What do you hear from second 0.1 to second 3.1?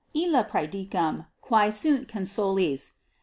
Illa praedicam, quae sunt consulis.